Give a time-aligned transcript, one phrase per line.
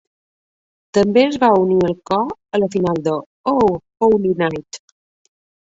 [0.97, 2.25] També es va unir al cor
[2.59, 3.15] a la final de
[3.55, 3.57] "O
[4.09, 4.85] Holy Night".